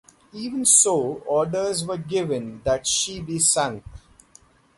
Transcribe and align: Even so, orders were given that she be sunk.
Even 0.33 0.65
so, 0.65 1.21
orders 1.27 1.85
were 1.85 1.95
given 1.95 2.63
that 2.63 2.87
she 2.87 3.21
be 3.21 3.37
sunk. 3.37 3.83